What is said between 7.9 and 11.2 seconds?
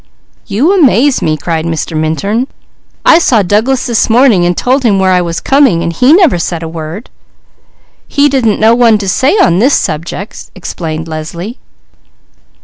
"He didn't know one to say on this subject," explained